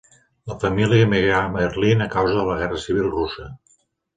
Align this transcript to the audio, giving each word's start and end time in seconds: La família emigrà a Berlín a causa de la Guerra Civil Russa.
La 0.51 0.55
família 0.63 1.03
emigrà 1.09 1.35
a 1.41 1.51
Berlín 1.57 2.01
a 2.07 2.09
causa 2.17 2.35
de 2.41 2.49
la 2.51 2.59
Guerra 2.63 2.83
Civil 2.89 3.07
Russa. 3.19 3.49